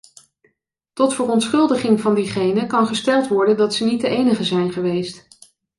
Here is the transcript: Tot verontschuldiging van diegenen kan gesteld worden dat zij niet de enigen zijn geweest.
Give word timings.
Tot 0.93 1.13
verontschuldiging 1.13 2.01
van 2.01 2.13
diegenen 2.15 2.67
kan 2.67 2.87
gesteld 2.87 3.27
worden 3.27 3.57
dat 3.57 3.73
zij 3.73 3.87
niet 3.87 4.01
de 4.01 4.07
enigen 4.07 4.45
zijn 4.45 4.71
geweest. 4.71 5.27